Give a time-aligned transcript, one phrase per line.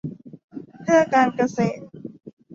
[0.81, 1.83] เพื่อการเกษตร